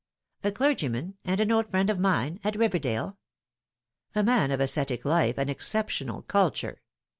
"A 0.43 0.51
clergyman, 0.51 1.13
and 1.23 1.39
an 1.39 1.51
old 1.51 1.69
friend 1.69 1.87
of 1.87 1.99
mine, 1.99 2.39
at 2.43 2.55
Riverdale!" 2.55 3.19
"A 4.15 4.23
man 4.23 4.49
of 4.49 4.59
ascetic 4.59 5.05
life 5.05 5.37
and 5.37 5.47
exceptional 5.47 6.23
culture. 6.23 6.81